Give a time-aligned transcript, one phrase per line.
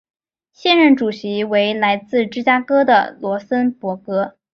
[0.51, 4.35] 现任主席为来自芝加哥的罗森博格。